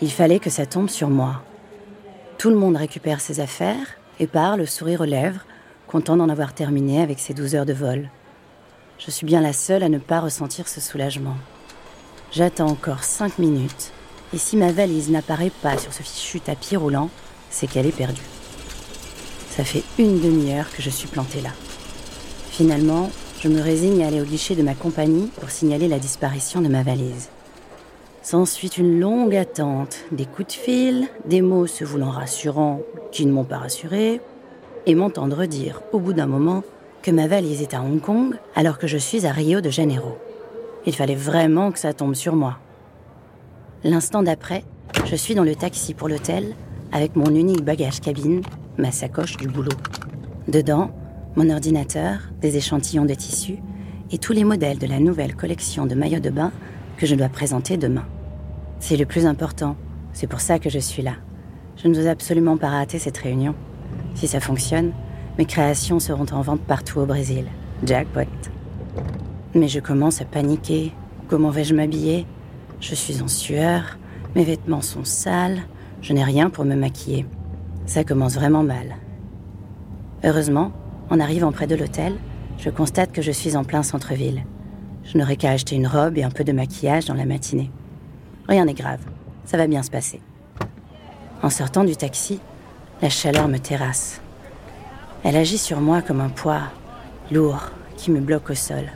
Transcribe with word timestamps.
Il 0.00 0.12
fallait 0.12 0.38
que 0.38 0.50
ça 0.50 0.64
tombe 0.64 0.88
sur 0.88 1.10
moi. 1.10 1.42
Tout 2.38 2.50
le 2.50 2.56
monde 2.56 2.76
récupère 2.76 3.20
ses 3.20 3.40
affaires 3.40 3.98
et 4.20 4.28
part, 4.28 4.56
le 4.56 4.66
sourire 4.66 5.00
aux 5.00 5.04
lèvres, 5.04 5.44
content 5.88 6.16
d'en 6.16 6.28
avoir 6.28 6.54
terminé 6.54 7.02
avec 7.02 7.18
ses 7.18 7.34
12 7.34 7.56
heures 7.56 7.66
de 7.66 7.72
vol. 7.72 8.08
Je 8.98 9.10
suis 9.10 9.26
bien 9.26 9.40
la 9.40 9.52
seule 9.52 9.82
à 9.82 9.88
ne 9.88 9.98
pas 9.98 10.20
ressentir 10.20 10.68
ce 10.68 10.80
soulagement. 10.80 11.36
J'attends 12.30 12.68
encore 12.68 13.02
5 13.02 13.38
minutes, 13.38 13.92
et 14.32 14.38
si 14.38 14.56
ma 14.56 14.70
valise 14.70 15.10
n'apparaît 15.10 15.52
pas 15.62 15.78
sur 15.78 15.92
ce 15.92 16.02
fichu 16.02 16.40
tapis 16.40 16.76
roulant, 16.76 17.10
c'est 17.50 17.66
qu'elle 17.66 17.86
est 17.86 17.92
perdue. 17.92 18.20
Ça 19.50 19.64
fait 19.64 19.82
une 19.98 20.20
demi-heure 20.20 20.70
que 20.70 20.82
je 20.82 20.90
suis 20.90 21.08
plantée 21.08 21.40
là. 21.40 21.50
Finalement, 22.50 23.10
je 23.40 23.48
me 23.48 23.60
résigne 23.60 24.04
à 24.04 24.08
aller 24.08 24.20
au 24.20 24.24
guichet 24.24 24.54
de 24.54 24.62
ma 24.62 24.74
compagnie 24.74 25.28
pour 25.40 25.50
signaler 25.50 25.88
la 25.88 25.98
disparition 25.98 26.60
de 26.60 26.68
ma 26.68 26.82
valise. 26.82 27.30
S'ensuit 28.30 28.68
une 28.68 29.00
longue 29.00 29.34
attente, 29.34 30.00
des 30.12 30.26
coups 30.26 30.48
de 30.48 30.52
fil, 30.52 31.08
des 31.24 31.40
mots 31.40 31.66
se 31.66 31.82
voulant 31.82 32.10
rassurants 32.10 32.82
qui 33.10 33.24
ne 33.24 33.32
m'ont 33.32 33.46
pas 33.46 33.56
rassuré, 33.56 34.20
et 34.84 34.94
m'entendre 34.94 35.46
dire 35.46 35.80
au 35.92 35.98
bout 35.98 36.12
d'un 36.12 36.26
moment 36.26 36.62
que 37.00 37.10
ma 37.10 37.26
valise 37.26 37.62
est 37.62 37.72
à 37.72 37.80
Hong 37.80 38.02
Kong 38.02 38.34
alors 38.54 38.76
que 38.76 38.86
je 38.86 38.98
suis 38.98 39.24
à 39.24 39.32
Rio 39.32 39.62
de 39.62 39.70
Janeiro. 39.70 40.18
Il 40.84 40.94
fallait 40.94 41.14
vraiment 41.14 41.72
que 41.72 41.78
ça 41.78 41.94
tombe 41.94 42.14
sur 42.14 42.36
moi. 42.36 42.58
L'instant 43.82 44.22
d'après, 44.22 44.62
je 45.06 45.16
suis 45.16 45.34
dans 45.34 45.42
le 45.42 45.54
taxi 45.54 45.94
pour 45.94 46.10
l'hôtel 46.10 46.54
avec 46.92 47.16
mon 47.16 47.34
unique 47.34 47.64
bagage 47.64 48.02
cabine, 48.02 48.42
ma 48.76 48.92
sacoche 48.92 49.38
du 49.38 49.48
boulot. 49.48 49.72
Dedans, 50.48 50.90
mon 51.34 51.48
ordinateur, 51.48 52.18
des 52.42 52.58
échantillons 52.58 53.06
de 53.06 53.14
tissus 53.14 53.56
et 54.10 54.18
tous 54.18 54.34
les 54.34 54.44
modèles 54.44 54.76
de 54.76 54.86
la 54.86 55.00
nouvelle 55.00 55.34
collection 55.34 55.86
de 55.86 55.94
maillots 55.94 56.20
de 56.20 56.28
bain 56.28 56.52
que 56.98 57.06
je 57.06 57.14
dois 57.14 57.30
présenter 57.30 57.78
demain. 57.78 58.04
C'est 58.80 58.96
le 58.96 59.06
plus 59.06 59.26
important, 59.26 59.76
c'est 60.12 60.26
pour 60.26 60.40
ça 60.40 60.58
que 60.58 60.70
je 60.70 60.78
suis 60.78 61.02
là. 61.02 61.14
Je 61.76 61.88
ne 61.88 61.94
veux 61.94 62.08
absolument 62.08 62.56
pas 62.56 62.68
rater 62.68 62.98
cette 62.98 63.18
réunion. 63.18 63.54
Si 64.14 64.26
ça 64.26 64.40
fonctionne, 64.40 64.92
mes 65.36 65.44
créations 65.44 66.00
seront 66.00 66.26
en 66.32 66.42
vente 66.42 66.60
partout 66.60 67.00
au 67.00 67.06
Brésil. 67.06 67.44
Jackpot. 67.84 68.28
Mais 69.54 69.68
je 69.68 69.80
commence 69.80 70.20
à 70.20 70.24
paniquer. 70.24 70.92
Comment 71.28 71.50
vais-je 71.50 71.74
m'habiller? 71.74 72.26
Je 72.80 72.94
suis 72.94 73.22
en 73.22 73.28
sueur, 73.28 73.98
mes 74.34 74.44
vêtements 74.44 74.82
sont 74.82 75.04
sales, 75.04 75.60
je 76.00 76.12
n'ai 76.12 76.24
rien 76.24 76.48
pour 76.48 76.64
me 76.64 76.74
maquiller. 76.74 77.26
Ça 77.86 78.04
commence 78.04 78.34
vraiment 78.34 78.62
mal. 78.62 78.96
Heureusement, 80.24 80.72
en 81.10 81.20
arrivant 81.20 81.52
près 81.52 81.66
de 81.66 81.74
l'hôtel, 81.74 82.14
je 82.58 82.70
constate 82.70 83.12
que 83.12 83.22
je 83.22 83.32
suis 83.32 83.56
en 83.56 83.64
plein 83.64 83.82
centre-ville. 83.82 84.44
Je 85.04 85.16
n'aurai 85.18 85.36
qu'à 85.36 85.50
acheter 85.50 85.76
une 85.76 85.86
robe 85.86 86.18
et 86.18 86.24
un 86.24 86.30
peu 86.30 86.44
de 86.44 86.52
maquillage 86.52 87.06
dans 87.06 87.14
la 87.14 87.24
matinée. 87.24 87.70
Rien 88.48 88.64
n'est 88.64 88.74
grave, 88.74 89.00
ça 89.44 89.58
va 89.58 89.66
bien 89.66 89.82
se 89.82 89.90
passer. 89.90 90.20
En 91.42 91.50
sortant 91.50 91.84
du 91.84 91.96
taxi, 91.96 92.40
la 93.02 93.10
chaleur 93.10 93.46
me 93.46 93.58
terrasse. 93.58 94.20
Elle 95.22 95.36
agit 95.36 95.58
sur 95.58 95.80
moi 95.80 96.02
comme 96.02 96.20
un 96.20 96.30
poids 96.30 96.62
lourd 97.30 97.70
qui 97.96 98.10
me 98.10 98.20
bloque 98.20 98.50
au 98.50 98.54
sol. 98.54 98.90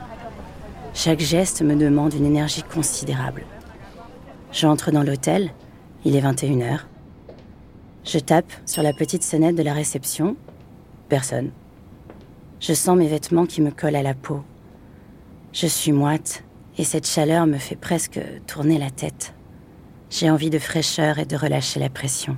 Chaque 0.93 1.19
geste 1.19 1.61
me 1.61 1.75
demande 1.75 2.13
une 2.13 2.25
énergie 2.25 2.63
considérable. 2.63 3.43
J'entre 4.51 4.91
dans 4.91 5.03
l'hôtel, 5.03 5.51
il 6.05 6.15
est 6.15 6.21
21h. 6.21 6.79
Je 8.03 8.19
tape 8.19 8.51
sur 8.65 8.83
la 8.83 8.93
petite 8.93 9.23
sonnette 9.23 9.55
de 9.55 9.63
la 9.63 9.73
réception. 9.73 10.35
Personne. 11.09 11.51
Je 12.59 12.73
sens 12.73 12.97
mes 12.97 13.07
vêtements 13.07 13.45
qui 13.45 13.61
me 13.61 13.71
collent 13.71 13.95
à 13.95 14.03
la 14.03 14.13
peau. 14.13 14.43
Je 15.53 15.67
suis 15.67 15.91
moite 15.91 16.43
et 16.77 16.83
cette 16.83 17.07
chaleur 17.07 17.45
me 17.45 17.57
fait 17.57 17.75
presque 17.75 18.19
tourner 18.47 18.77
la 18.77 18.89
tête. 18.89 19.33
J'ai 20.15 20.29
envie 20.29 20.51
de 20.51 20.59
fraîcheur 20.59 21.17
et 21.17 21.25
de 21.25 21.35
relâcher 21.35 21.79
la 21.79 21.89
pression. 21.89 22.37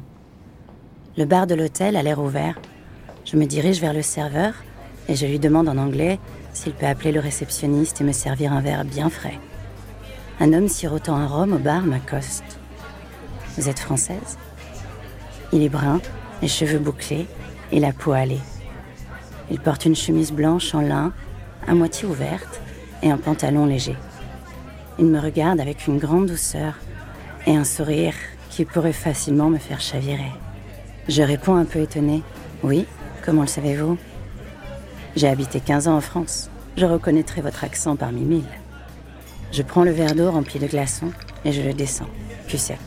Le 1.18 1.26
bar 1.26 1.46
de 1.46 1.56
l'hôtel 1.56 1.98
a 1.98 2.04
l'air 2.04 2.22
ouvert. 2.22 2.58
Je 3.26 3.36
me 3.36 3.44
dirige 3.46 3.82
vers 3.82 3.92
le 3.92 4.02
serveur 4.02 4.54
et 5.10 5.16
je 5.18 5.26
lui 5.26 5.40
demande 5.40 5.68
en 5.68 5.78
anglais 5.78 6.18
s'il 6.54 6.72
peut 6.72 6.86
appeler 6.86 7.12
le 7.12 7.20
réceptionniste 7.20 8.00
et 8.00 8.06
me 8.06 8.14
servir 8.14 8.54
un 8.54 8.62
verre 8.62 8.86
bien 8.86 9.10
frais. 9.10 9.38
Un 10.40 10.54
homme 10.54 10.70
sirotant 10.70 11.18
un 11.18 11.28
rhum 11.28 11.52
au 11.52 11.58
bar 11.58 11.82
m'accoste. 11.82 12.46
Vous 13.58 13.68
êtes 13.68 13.80
française? 13.80 14.38
Il 15.52 15.62
est 15.62 15.68
brun, 15.68 16.00
les 16.42 16.48
cheveux 16.48 16.80
bouclés 16.80 17.28
et 17.74 17.82
la 17.82 17.92
peau 17.92 18.14
hâlée. 18.14 18.40
Il 19.52 19.60
porte 19.60 19.84
une 19.84 19.98
chemise 19.98 20.32
blanche 20.32 20.74
en 20.74 20.80
lin, 20.80 21.12
à 21.68 21.74
moitié 21.74 22.08
ouverte, 22.08 22.62
et 23.04 23.12
un 23.12 23.18
pantalon 23.18 23.66
léger. 23.66 23.98
Il 24.98 25.08
me 25.08 25.20
regarde 25.20 25.60
avec 25.60 25.88
une 25.88 25.98
grande 25.98 26.28
douceur 26.28 26.76
et 27.46 27.56
un 27.56 27.64
sourire 27.64 28.14
qui 28.50 28.66
pourrait 28.66 28.94
facilement 28.94 29.50
me 29.50 29.58
faire 29.58 29.82
chavirer. 29.82 30.32
Je 31.08 31.22
réponds 31.22 31.56
un 31.56 31.66
peu 31.66 31.80
étonnée. 31.80 32.24
Oui, 32.64 32.86
comment 33.24 33.42
le 33.42 33.48
savez-vous? 33.48 33.98
J'ai 35.16 35.28
habité 35.28 35.60
15 35.60 35.88
ans 35.88 35.98
en 35.98 36.02
France. 36.02 36.50
Je 36.78 36.86
reconnaîtrai 36.86 37.42
votre 37.42 37.64
accent 37.64 37.96
parmi 37.96 38.22
mille. 38.22 38.44
Je 39.52 39.62
prends 39.62 39.84
le 39.84 39.92
verre 39.92 40.16
d'eau 40.16 40.32
rempli 40.32 40.60
de 40.60 40.68
glaçons 40.68 41.12
et 41.46 41.52
je 41.52 41.62
le 41.62 41.74
descends, 41.74 42.10
cul 42.48 42.58
sec. 42.58 42.80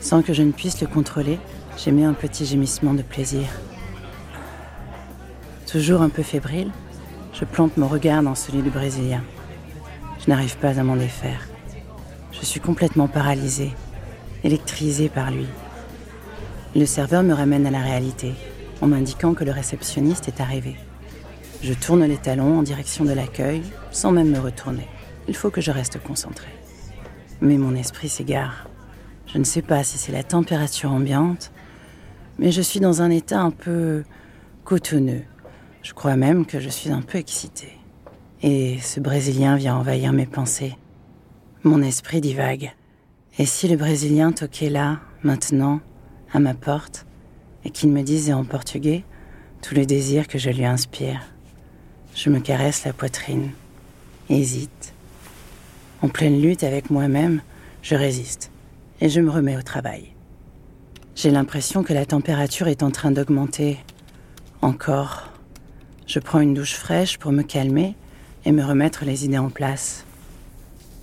Sans 0.00 0.22
que 0.22 0.32
je 0.32 0.42
ne 0.42 0.52
puisse 0.52 0.80
le 0.80 0.86
contrôler, 0.86 1.40
j'émets 1.76 2.04
un 2.04 2.12
petit 2.12 2.44
gémissement 2.44 2.94
de 2.94 3.02
plaisir. 3.02 3.48
Toujours 5.66 6.02
un 6.02 6.10
peu 6.10 6.22
fébrile, 6.22 6.70
je 7.32 7.44
plante 7.44 7.76
mon 7.76 7.88
regard 7.88 8.22
dans 8.22 8.34
celui 8.34 8.62
du 8.62 8.70
Brésilien. 8.70 9.24
Je 10.20 10.30
n'arrive 10.30 10.56
pas 10.58 10.78
à 10.78 10.82
m'en 10.84 10.96
défaire. 10.96 11.40
Je 12.40 12.46
suis 12.46 12.60
complètement 12.60 13.08
paralysée, 13.08 13.72
électrisée 14.44 15.08
par 15.08 15.30
lui. 15.30 15.46
Le 16.74 16.86
serveur 16.86 17.22
me 17.22 17.32
ramène 17.32 17.66
à 17.66 17.70
la 17.70 17.80
réalité 17.80 18.34
en 18.80 18.86
m'indiquant 18.86 19.34
que 19.34 19.44
le 19.44 19.52
réceptionniste 19.52 20.28
est 20.28 20.40
arrivé. 20.40 20.76
Je 21.62 21.72
tourne 21.72 22.04
les 22.04 22.18
talons 22.18 22.58
en 22.58 22.62
direction 22.62 23.04
de 23.04 23.12
l'accueil 23.12 23.62
sans 23.90 24.12
même 24.12 24.30
me 24.30 24.38
retourner. 24.38 24.86
Il 25.28 25.34
faut 25.34 25.50
que 25.50 25.60
je 25.60 25.70
reste 25.70 26.02
concentrée. 26.02 26.52
Mais 27.40 27.56
mon 27.56 27.74
esprit 27.74 28.08
s'égare. 28.08 28.68
Je 29.26 29.38
ne 29.38 29.44
sais 29.44 29.62
pas 29.62 29.82
si 29.82 29.98
c'est 29.98 30.12
la 30.12 30.22
température 30.22 30.92
ambiante, 30.92 31.50
mais 32.38 32.52
je 32.52 32.62
suis 32.62 32.80
dans 32.80 33.02
un 33.02 33.10
état 33.10 33.40
un 33.40 33.50
peu 33.50 34.04
cotonneux. 34.64 35.22
Je 35.82 35.94
crois 35.94 36.16
même 36.16 36.46
que 36.46 36.60
je 36.60 36.68
suis 36.68 36.90
un 36.90 37.02
peu 37.02 37.18
excitée. 37.18 37.78
Et 38.42 38.78
ce 38.80 39.00
Brésilien 39.00 39.56
vient 39.56 39.76
envahir 39.76 40.12
mes 40.12 40.26
pensées. 40.26 40.76
Mon 41.66 41.82
esprit 41.82 42.20
divague. 42.20 42.72
Et 43.40 43.44
si 43.44 43.66
le 43.66 43.74
Brésilien 43.74 44.30
toquait 44.30 44.70
là, 44.70 45.00
maintenant, 45.24 45.80
à 46.32 46.38
ma 46.38 46.54
porte, 46.54 47.06
et 47.64 47.70
qu'il 47.70 47.90
me 47.90 48.02
disait 48.02 48.32
en 48.32 48.44
portugais 48.44 49.02
tout 49.62 49.74
le 49.74 49.84
désir 49.84 50.28
que 50.28 50.38
je 50.38 50.48
lui 50.48 50.64
inspire 50.64 51.22
Je 52.14 52.30
me 52.30 52.38
caresse 52.38 52.84
la 52.84 52.92
poitrine, 52.92 53.50
hésite. 54.30 54.94
En 56.02 56.08
pleine 56.08 56.40
lutte 56.40 56.62
avec 56.62 56.88
moi-même, 56.88 57.42
je 57.82 57.96
résiste 57.96 58.52
et 59.00 59.08
je 59.08 59.20
me 59.20 59.32
remets 59.32 59.56
au 59.56 59.62
travail. 59.62 60.12
J'ai 61.16 61.32
l'impression 61.32 61.82
que 61.82 61.94
la 61.94 62.06
température 62.06 62.68
est 62.68 62.84
en 62.84 62.92
train 62.92 63.10
d'augmenter. 63.10 63.78
Encore. 64.62 65.32
Je 66.06 66.20
prends 66.20 66.38
une 66.38 66.54
douche 66.54 66.74
fraîche 66.74 67.18
pour 67.18 67.32
me 67.32 67.42
calmer 67.42 67.96
et 68.44 68.52
me 68.52 68.64
remettre 68.64 69.04
les 69.04 69.24
idées 69.24 69.38
en 69.38 69.50
place. 69.50 70.05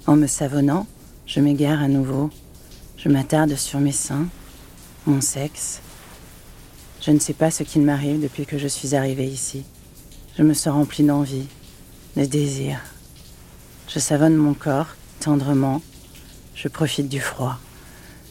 En 0.05 0.17
me 0.17 0.27
savonnant, 0.27 0.85
je 1.25 1.39
m'égare 1.39 1.81
à 1.81 1.87
nouveau. 1.87 2.29
Je 2.97 3.07
m'attarde 3.07 3.55
sur 3.55 3.79
mes 3.79 3.93
seins, 3.93 4.27
mon 5.05 5.21
sexe. 5.21 5.79
Je 7.01 7.11
ne 7.11 7.19
sais 7.19 7.33
pas 7.33 7.51
ce 7.51 7.63
qu'il 7.63 7.83
m'arrive 7.83 8.21
depuis 8.21 8.45
que 8.45 8.57
je 8.57 8.67
suis 8.67 8.95
arrivée 8.95 9.27
ici. 9.27 9.63
Je 10.37 10.43
me 10.43 10.53
sens 10.53 10.73
remplie 10.73 11.05
d'envie, 11.05 11.47
de 12.17 12.25
désir. 12.25 12.81
Je 13.87 13.99
savonne 13.99 14.35
mon 14.35 14.53
corps 14.53 14.89
tendrement. 15.21 15.81
Je 16.53 16.67
profite 16.67 17.07
du 17.07 17.21
froid. 17.21 17.57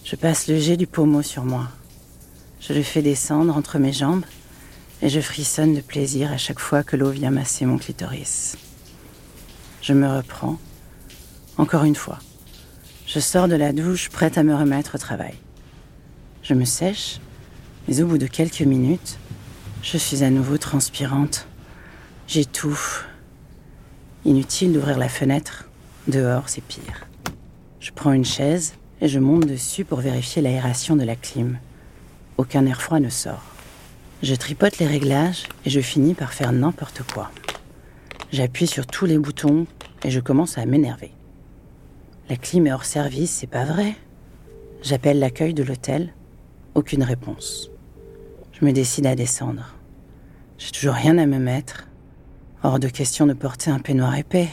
Je 0.05 0.17
passe 0.17 0.49
le 0.49 0.59
jet 0.59 0.77
du 0.77 0.87
pommeau 0.87 1.23
sur 1.23 1.45
moi. 1.45 1.69
Je 2.61 2.75
le 2.75 2.83
fais 2.83 3.01
descendre 3.01 3.57
entre 3.57 3.79
mes 3.79 3.95
jambes 3.95 4.27
et 5.01 5.09
je 5.09 5.21
frissonne 5.21 5.75
de 5.75 5.81
plaisir 5.81 6.33
à 6.33 6.37
chaque 6.37 6.61
fois 6.61 6.83
que 6.83 6.97
l'eau 6.97 7.11
vient 7.11 7.31
masser 7.31 7.65
mon 7.65 7.79
clitoris. 7.79 8.57
Je 9.81 9.95
me 9.95 10.07
reprends 10.07 10.59
encore 11.59 11.85
une 11.85 11.95
fois. 11.95 12.19
Je 13.07 13.21
sors 13.21 13.49
de 13.49 13.55
la 13.55 13.73
douche 13.73 14.09
prête 14.09 14.39
à 14.39 14.43
me 14.43 14.55
remettre 14.55 14.95
au 14.95 14.99
travail. 14.99 15.35
Je 16.43 16.55
me 16.55 16.65
sèche, 16.65 17.21
mais 17.87 18.01
au 18.01 18.07
bout 18.07 18.19
de 18.19 18.27
quelques 18.27 18.63
minutes, 18.63 19.19
je 19.83 19.99
suis 19.99 20.23
à 20.23 20.31
nouveau 20.31 20.59
transpirante. 20.59 21.47
J'étouffe. 22.27 23.07
Inutile 24.25 24.73
d'ouvrir 24.73 24.99
la 24.99 25.09
fenêtre. 25.09 25.69
Dehors, 26.09 26.49
c'est 26.49 26.63
pire. 26.63 27.07
Je 27.81 27.91
prends 27.91 28.13
une 28.13 28.25
chaise 28.25 28.75
et 29.01 29.09
je 29.09 29.19
monte 29.19 29.47
dessus 29.47 29.85
pour 29.85 30.01
vérifier 30.01 30.41
l'aération 30.41 30.97
de 30.97 31.05
la 31.05 31.17
clim. 31.17 31.59
Aucun 32.39 32.65
air 32.67 32.81
froid 32.81 33.01
ne 33.01 33.09
sort. 33.09 33.45
Je 34.23 34.35
tripote 34.37 34.79
les 34.79 34.87
réglages 34.87 35.49
et 35.65 35.71
je 35.71 35.81
finis 35.81 36.15
par 36.15 36.33
faire 36.33 36.53
n'importe 36.53 37.03
quoi. 37.13 37.31
J'appuie 38.33 38.69
sur 38.69 38.87
tous 38.87 39.05
les 39.05 39.19
boutons 39.19 39.67
et 40.05 40.11
je 40.11 40.21
commence 40.21 40.59
à 40.59 40.65
m'énerver. 40.65 41.13
La 42.33 42.39
clim 42.39 42.67
est 42.67 42.73
hors 42.73 42.87
service, 42.87 43.31
c'est 43.31 43.47
pas 43.47 43.67
vrai. 43.67 43.95
J'appelle 44.81 45.19
l'accueil 45.19 45.53
de 45.53 45.63
l'hôtel. 45.63 46.15
Aucune 46.75 47.03
réponse. 47.03 47.71
Je 48.53 48.65
me 48.65 48.73
décide 48.73 49.05
à 49.05 49.15
descendre. 49.15 49.75
J'ai 50.57 50.71
toujours 50.71 50.95
rien 50.95 51.19
à 51.19 51.27
me 51.27 51.39
mettre. 51.39 51.89
Hors 52.63 52.79
de 52.79 52.89
question 52.89 53.27
de 53.27 53.35
porter 53.35 53.71
un 53.71 53.81
peignoir 53.81 54.17
épais. 54.17 54.49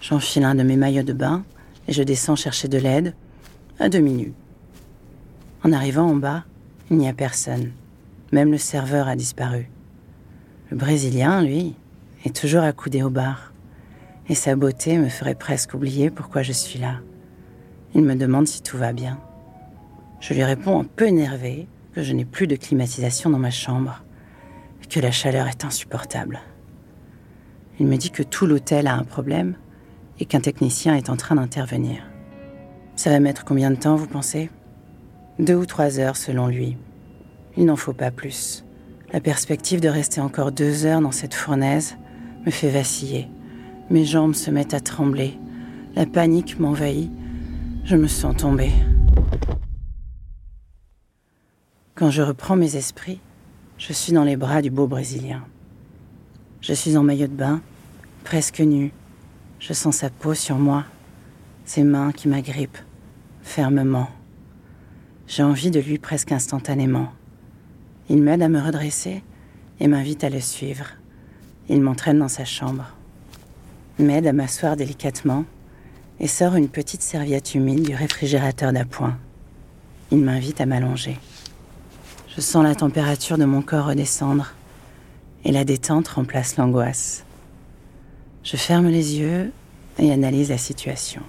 J'enfile 0.00 0.44
un 0.44 0.54
de 0.54 0.62
mes 0.62 0.76
maillots 0.76 1.02
de 1.02 1.12
bain 1.12 1.44
et 1.88 1.92
je 1.92 2.04
descends 2.04 2.36
chercher 2.36 2.68
de 2.68 2.78
l'aide 2.78 3.12
à 3.80 3.88
demi 3.88 4.12
nu. 4.12 4.32
En 5.64 5.72
arrivant 5.72 6.08
en 6.08 6.14
bas, 6.14 6.44
il 6.92 6.98
n'y 6.98 7.08
a 7.08 7.12
personne. 7.12 7.72
Même 8.30 8.52
le 8.52 8.58
serveur 8.58 9.08
a 9.08 9.16
disparu. 9.16 9.68
Le 10.70 10.76
Brésilien, 10.76 11.42
lui, 11.42 11.74
est 12.24 12.36
toujours 12.36 12.62
accoudé 12.62 13.02
au 13.02 13.10
bar. 13.10 13.47
Et 14.28 14.34
sa 14.34 14.56
beauté 14.56 14.98
me 14.98 15.08
ferait 15.08 15.34
presque 15.34 15.74
oublier 15.74 16.10
pourquoi 16.10 16.42
je 16.42 16.52
suis 16.52 16.78
là. 16.78 17.00
Il 17.94 18.02
me 18.02 18.14
demande 18.14 18.46
si 18.46 18.62
tout 18.62 18.76
va 18.76 18.92
bien. 18.92 19.18
Je 20.20 20.34
lui 20.34 20.44
réponds 20.44 20.80
un 20.80 20.84
peu 20.84 21.06
énervé 21.06 21.66
que 21.94 22.02
je 22.02 22.12
n'ai 22.12 22.24
plus 22.24 22.46
de 22.46 22.56
climatisation 22.56 23.30
dans 23.30 23.38
ma 23.38 23.50
chambre 23.50 24.04
et 24.82 24.86
que 24.86 25.00
la 25.00 25.10
chaleur 25.10 25.46
est 25.46 25.64
insupportable. 25.64 26.40
Il 27.80 27.86
me 27.86 27.96
dit 27.96 28.10
que 28.10 28.22
tout 28.22 28.46
l'hôtel 28.46 28.86
a 28.86 28.94
un 28.94 29.04
problème 29.04 29.54
et 30.18 30.26
qu'un 30.26 30.40
technicien 30.40 30.94
est 30.94 31.10
en 31.10 31.16
train 31.16 31.36
d'intervenir. 31.36 32.02
Ça 32.96 33.10
va 33.10 33.20
mettre 33.20 33.44
combien 33.44 33.70
de 33.70 33.76
temps, 33.76 33.96
vous 33.96 34.08
pensez? 34.08 34.50
Deux 35.38 35.54
ou 35.54 35.66
trois 35.66 36.00
heures 36.00 36.16
selon 36.16 36.48
lui. 36.48 36.76
Il 37.56 37.66
n'en 37.66 37.76
faut 37.76 37.92
pas 37.92 38.10
plus. 38.10 38.64
La 39.12 39.20
perspective 39.20 39.80
de 39.80 39.88
rester 39.88 40.20
encore 40.20 40.52
deux 40.52 40.84
heures 40.84 41.00
dans 41.00 41.12
cette 41.12 41.34
fournaise 41.34 41.96
me 42.44 42.50
fait 42.50 42.70
vaciller. 42.70 43.28
Mes 43.90 44.04
jambes 44.04 44.34
se 44.34 44.50
mettent 44.50 44.74
à 44.74 44.80
trembler. 44.80 45.38
La 45.94 46.04
panique 46.04 46.60
m'envahit. 46.60 47.10
Je 47.84 47.96
me 47.96 48.06
sens 48.06 48.36
tomber. 48.36 48.70
Quand 51.94 52.10
je 52.10 52.20
reprends 52.20 52.54
mes 52.54 52.76
esprits, 52.76 53.18
je 53.78 53.94
suis 53.94 54.12
dans 54.12 54.24
les 54.24 54.36
bras 54.36 54.60
du 54.60 54.70
beau 54.70 54.86
Brésilien. 54.86 55.42
Je 56.60 56.74
suis 56.74 56.98
en 56.98 57.02
maillot 57.02 57.28
de 57.28 57.32
bain, 57.32 57.62
presque 58.24 58.60
nu. 58.60 58.92
Je 59.58 59.72
sens 59.72 59.96
sa 59.96 60.10
peau 60.10 60.34
sur 60.34 60.58
moi, 60.58 60.84
ses 61.64 61.82
mains 61.82 62.12
qui 62.12 62.28
m'agrippent, 62.28 62.84
fermement. 63.42 64.10
J'ai 65.26 65.42
envie 65.42 65.70
de 65.70 65.80
lui 65.80 65.98
presque 65.98 66.32
instantanément. 66.32 67.08
Il 68.10 68.22
m'aide 68.22 68.42
à 68.42 68.48
me 68.48 68.60
redresser 68.60 69.22
et 69.80 69.88
m'invite 69.88 70.24
à 70.24 70.30
le 70.30 70.40
suivre. 70.40 70.86
Il 71.68 71.80
m'entraîne 71.80 72.18
dans 72.18 72.28
sa 72.28 72.44
chambre, 72.44 72.97
m'aide 73.98 74.26
à 74.26 74.32
m'asseoir 74.32 74.76
délicatement 74.76 75.44
et 76.20 76.26
sort 76.26 76.54
une 76.56 76.68
petite 76.68 77.02
serviette 77.02 77.54
humide 77.54 77.82
du 77.82 77.94
réfrigérateur 77.94 78.72
d'appoint. 78.72 79.18
Il 80.10 80.18
m'invite 80.18 80.60
à 80.60 80.66
m'allonger. 80.66 81.18
Je 82.34 82.40
sens 82.40 82.64
la 82.64 82.74
température 82.74 83.38
de 83.38 83.44
mon 83.44 83.62
corps 83.62 83.86
redescendre 83.86 84.54
et 85.44 85.52
la 85.52 85.64
détente 85.64 86.08
remplace 86.08 86.56
l'angoisse. 86.56 87.24
Je 88.42 88.56
ferme 88.56 88.88
les 88.88 89.18
yeux 89.18 89.52
et 89.98 90.12
analyse 90.12 90.50
la 90.50 90.58
situation. 90.58 91.22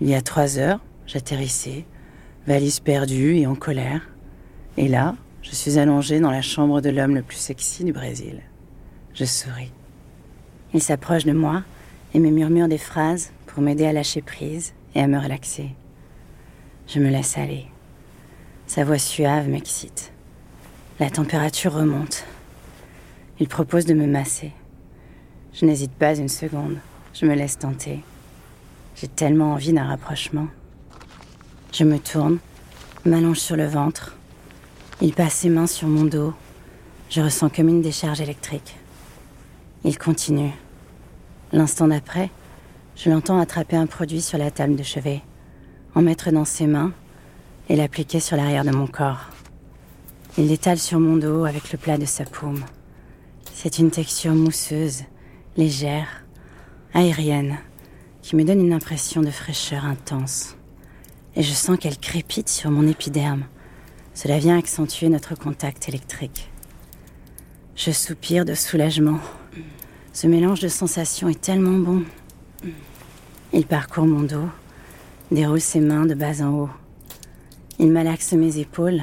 Il 0.00 0.08
y 0.08 0.14
a 0.14 0.22
trois 0.22 0.58
heures, 0.58 0.80
j'atterrissais, 1.06 1.84
valise 2.46 2.80
perdue 2.80 3.36
et 3.36 3.46
en 3.46 3.54
colère. 3.54 4.02
Et 4.76 4.88
là, 4.88 5.14
je 5.42 5.54
suis 5.54 5.78
allongée 5.78 6.20
dans 6.20 6.30
la 6.30 6.42
chambre 6.42 6.80
de 6.80 6.90
l'homme 6.90 7.14
le 7.14 7.22
plus 7.22 7.36
sexy 7.36 7.84
du 7.84 7.92
Brésil. 7.92 8.40
Je 9.14 9.24
souris. 9.24 9.72
Il 10.74 10.82
s'approche 10.82 11.24
de 11.24 11.32
moi 11.32 11.62
et 12.12 12.20
me 12.20 12.30
murmure 12.30 12.68
des 12.68 12.78
phrases 12.78 13.30
pour 13.46 13.62
m'aider 13.62 13.86
à 13.86 13.92
lâcher 13.92 14.20
prise 14.20 14.74
et 14.94 15.00
à 15.00 15.06
me 15.06 15.18
relaxer. 15.18 15.70
Je 16.86 17.00
me 17.00 17.08
laisse 17.08 17.38
aller. 17.38 17.64
Sa 18.66 18.84
voix 18.84 18.98
suave 18.98 19.48
m'excite. 19.48 20.12
La 21.00 21.08
température 21.08 21.72
remonte. 21.72 22.24
Il 23.40 23.48
propose 23.48 23.86
de 23.86 23.94
me 23.94 24.06
masser. 24.06 24.52
Je 25.54 25.64
n'hésite 25.64 25.92
pas 25.92 26.18
une 26.18 26.28
seconde. 26.28 26.76
Je 27.14 27.24
me 27.24 27.34
laisse 27.34 27.58
tenter. 27.58 28.00
J'ai 28.96 29.08
tellement 29.08 29.52
envie 29.52 29.72
d'un 29.72 29.86
rapprochement. 29.86 30.48
Je 31.72 31.84
me 31.84 31.98
tourne, 31.98 32.38
m'allonge 33.06 33.38
sur 33.38 33.56
le 33.56 33.66
ventre 33.66 34.14
il 35.00 35.12
passe 35.12 35.34
ses 35.34 35.48
mains 35.48 35.66
sur 35.66 35.88
mon 35.88 36.04
dos. 36.04 36.32
Je 37.10 37.20
ressens 37.20 37.50
comme 37.50 37.68
une 37.68 37.82
décharge 37.82 38.20
électrique. 38.20 38.76
Il 39.84 39.98
continue. 39.98 40.52
L'instant 41.54 41.86
d'après, 41.86 42.30
je 42.96 43.10
l'entends 43.10 43.38
attraper 43.38 43.76
un 43.76 43.86
produit 43.86 44.20
sur 44.20 44.38
la 44.38 44.50
table 44.50 44.74
de 44.74 44.82
chevet, 44.82 45.22
en 45.94 46.02
mettre 46.02 46.32
dans 46.32 46.44
ses 46.44 46.66
mains 46.66 46.92
et 47.68 47.76
l'appliquer 47.76 48.18
sur 48.18 48.36
l'arrière 48.36 48.64
de 48.64 48.72
mon 48.72 48.88
corps. 48.88 49.30
Il 50.36 50.48
l'étale 50.48 50.80
sur 50.80 50.98
mon 50.98 51.16
dos 51.16 51.44
avec 51.44 51.70
le 51.70 51.78
plat 51.78 51.96
de 51.96 52.06
sa 52.06 52.24
paume. 52.24 52.64
C'est 53.52 53.78
une 53.78 53.92
texture 53.92 54.34
mousseuse, 54.34 55.04
légère, 55.56 56.24
aérienne, 56.92 57.58
qui 58.20 58.34
me 58.34 58.42
donne 58.42 58.60
une 58.60 58.72
impression 58.72 59.22
de 59.22 59.30
fraîcheur 59.30 59.84
intense. 59.84 60.56
Et 61.36 61.44
je 61.44 61.52
sens 61.52 61.78
qu'elle 61.78 61.98
crépite 61.98 62.48
sur 62.48 62.72
mon 62.72 62.88
épiderme, 62.88 63.44
cela 64.12 64.40
vient 64.40 64.58
accentuer 64.58 65.08
notre 65.08 65.36
contact 65.36 65.88
électrique. 65.88 66.50
Je 67.76 67.92
soupire 67.92 68.44
de 68.44 68.54
soulagement. 68.54 69.20
Ce 70.14 70.28
mélange 70.28 70.60
de 70.60 70.68
sensations 70.68 71.28
est 71.28 71.40
tellement 71.40 71.76
bon. 71.76 72.04
Il 73.52 73.66
parcourt 73.66 74.06
mon 74.06 74.22
dos, 74.22 74.48
déroule 75.32 75.60
ses 75.60 75.80
mains 75.80 76.06
de 76.06 76.14
bas 76.14 76.40
en 76.40 76.50
haut. 76.50 76.70
Il 77.80 77.90
malaxe 77.90 78.32
mes 78.32 78.58
épaules 78.58 79.02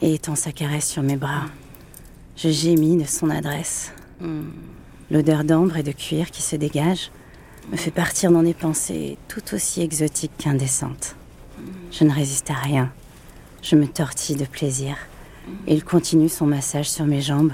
et 0.00 0.14
étend 0.14 0.36
sa 0.36 0.52
caresse 0.52 0.86
sur 0.86 1.02
mes 1.02 1.16
bras. 1.16 1.46
Je 2.36 2.48
gémis 2.48 2.96
de 2.96 3.04
son 3.04 3.28
adresse. 3.28 3.92
L'odeur 5.10 5.42
d'ambre 5.42 5.78
et 5.78 5.82
de 5.82 5.90
cuir 5.90 6.30
qui 6.30 6.42
se 6.42 6.54
dégage 6.54 7.10
me 7.72 7.76
fait 7.76 7.90
partir 7.90 8.30
dans 8.30 8.44
des 8.44 8.54
pensées 8.54 9.18
tout 9.26 9.52
aussi 9.52 9.82
exotiques 9.82 10.38
qu'indécentes. 10.38 11.16
Je 11.90 12.04
ne 12.04 12.12
résiste 12.12 12.52
à 12.52 12.54
rien. 12.54 12.92
Je 13.62 13.74
me 13.74 13.88
tortille 13.88 14.36
de 14.36 14.44
plaisir. 14.44 14.96
Il 15.66 15.82
continue 15.82 16.28
son 16.28 16.46
massage 16.46 16.88
sur 16.88 17.04
mes 17.04 17.20
jambes, 17.20 17.52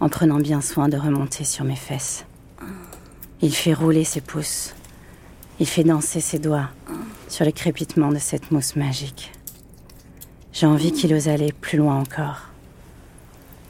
en 0.00 0.08
prenant 0.08 0.38
bien 0.38 0.60
soin 0.60 0.88
de 0.88 0.96
remonter 0.96 1.44
sur 1.44 1.64
mes 1.64 1.76
fesses. 1.76 2.24
Il 3.42 3.54
fait 3.54 3.74
rouler 3.74 4.04
ses 4.04 4.20
pouces. 4.20 4.74
Il 5.60 5.66
fait 5.66 5.84
danser 5.84 6.20
ses 6.20 6.38
doigts 6.38 6.70
sur 7.28 7.44
le 7.44 7.52
crépitement 7.52 8.10
de 8.10 8.18
cette 8.18 8.50
mousse 8.50 8.76
magique. 8.76 9.30
J'ai 10.52 10.66
envie 10.66 10.92
qu'il 10.92 11.14
ose 11.14 11.28
aller 11.28 11.52
plus 11.52 11.78
loin 11.78 11.98
encore. 11.98 12.48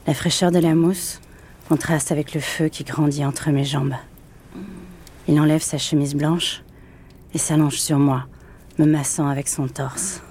La 0.07 0.13
fraîcheur 0.13 0.51
de 0.51 0.59
la 0.59 0.73
mousse 0.73 1.19
contraste 1.67 2.11
avec 2.11 2.33
le 2.33 2.41
feu 2.41 2.69
qui 2.69 2.83
grandit 2.83 3.23
entre 3.23 3.49
mes 3.51 3.65
jambes. 3.65 3.95
Il 5.27 5.39
enlève 5.39 5.61
sa 5.61 5.77
chemise 5.77 6.15
blanche 6.15 6.63
et 7.33 7.37
s'allonge 7.37 7.77
sur 7.77 7.99
moi, 7.99 8.25
me 8.77 8.85
massant 8.85 9.27
avec 9.27 9.47
son 9.47 9.67
torse. 9.67 10.21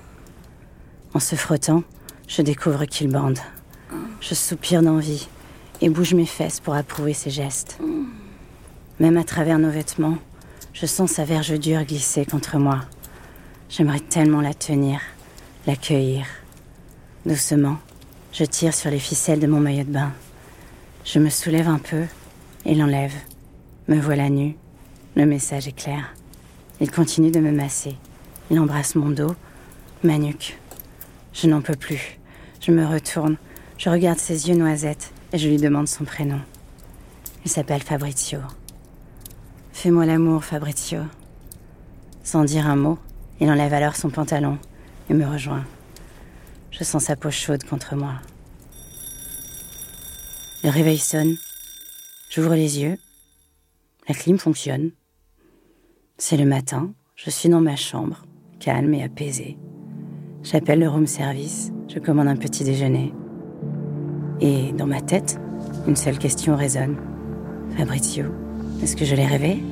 En 1.15 1.21
se 1.21 1.37
frottant, 1.37 1.83
je 2.27 2.43
découvre 2.43 2.85
qu'il 2.85 3.09
bande. 3.09 3.39
Je 4.21 4.35
soupire 4.35 4.83
d'envie 4.83 5.29
et 5.81 5.89
bouge 5.89 6.15
mes 6.15 6.27
fesses 6.27 6.61
pour 6.61 6.75
approuver 6.75 7.15
ses 7.15 7.31
gestes. 7.31 7.79
Même 8.99 9.17
à 9.17 9.25
travers 9.25 9.59
nos 9.59 9.71
vêtements, 9.71 10.19
je 10.73 10.87
sens 10.87 11.13
sa 11.13 11.25
verge 11.25 11.59
dure 11.59 11.85
glisser 11.85 12.25
contre 12.25 12.59
moi. 12.59 12.81
J'aimerais 13.69 14.01
tellement 14.01 14.41
la 14.41 14.55
tenir, 14.55 15.01
l'accueillir. 15.67 16.27
Doucement, 17.25 17.79
je 18.33 18.45
tire 18.45 18.75
sur 18.75 18.91
les 18.91 18.99
ficelles 18.99 19.41
de 19.41 19.47
mon 19.47 19.61
maillot 19.61 19.85
de 19.85 19.93
bain. 19.93 20.13
Je 21.05 21.19
me 21.19 21.31
soulève 21.31 21.69
un 21.69 21.79
peu 21.79 22.05
et 22.67 22.75
l'enlève. 22.75 23.15
Me 23.89 23.99
voilà 23.99 24.29
nue. 24.29 24.57
Le 25.17 25.25
message 25.25 25.67
est 25.67 25.77
clair. 25.77 26.15
Il 26.81 26.91
continue 26.91 27.31
de 27.31 27.41
me 27.41 27.53
masser. 27.53 27.97
Il 28.51 28.59
embrasse 28.59 28.95
mon 28.95 29.11
dos, 29.11 29.35
ma 30.03 30.19
nuque, 30.19 30.59
je 31.33 31.47
n'en 31.47 31.61
peux 31.61 31.77
plus. 31.77 32.19
Je 32.61 32.73
me 32.73 32.87
retourne, 32.87 33.37
je 33.79 33.89
regarde 33.89 34.19
ses 34.19 34.49
yeux 34.49 34.57
noisettes 34.57 35.13
et 35.33 35.39
je 35.39 35.49
lui 35.49 35.57
demande 35.57 35.89
son 35.89 36.05
prénom. 36.05 36.41
Il 37.45 37.51
s'appelle 37.51 37.83
Fabrizio. 37.83 38.41
Fais-moi 39.73 40.07
l'amour, 40.07 40.45
Fabrizio. 40.45 41.01
Sans 42.23 42.45
dire 42.45 42.67
un 42.67 42.77
mot, 42.77 42.99
il 43.41 43.51
enlève 43.51 43.73
alors 43.73 43.97
son 43.97 44.11
pantalon 44.11 44.59
et 45.09 45.15
me 45.15 45.27
rejoint. 45.27 45.65
Je 46.71 46.85
sens 46.85 47.05
sa 47.05 47.17
peau 47.17 47.31
chaude 47.31 47.65
contre 47.65 47.97
moi. 47.97 48.15
Le 50.63 50.71
réveil 50.71 50.99
sonne. 50.99 51.37
J'ouvre 52.31 52.55
les 52.55 52.81
yeux. 52.81 52.99
La 54.09 54.15
clim 54.15 54.39
fonctionne. 54.39 54.91
C'est 56.19 56.37
le 56.37 56.45
matin. 56.45 56.93
Je 57.17 57.31
suis 57.31 57.49
dans 57.49 57.61
ma 57.61 57.77
chambre, 57.77 58.25
calme 58.61 58.95
et 58.95 59.03
apaisée. 59.03 59.59
J'appelle 60.43 60.81
le 60.81 60.89
room 60.89 61.07
service, 61.07 61.71
je 61.87 61.99
commande 61.99 62.29
un 62.29 62.37
petit 62.37 62.65
déjeuner. 62.65 63.13
Et 64.41 64.73
dans 64.73 64.87
ma 64.87 65.01
tête, 65.01 65.39
une 65.87 65.97
seule 65.97 66.19
question 66.19 66.57
résonne. 66.57 66.97
Fabrizio, 67.77 68.25
est-ce 68.83 68.97
que 68.97 69.05
je 69.05 69.15
l'ai 69.15 69.27
rêvé? 69.27 69.63